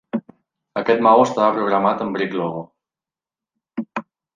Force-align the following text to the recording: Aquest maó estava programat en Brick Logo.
Aquest 0.81 1.03
maó 1.09 1.27
estava 1.27 1.51
programat 1.59 2.03
en 2.07 2.17
Brick 2.19 2.37
Logo. 2.41 2.67